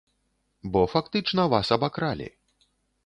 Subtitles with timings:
[0.75, 2.27] Бо, фактычна, вас абакралі.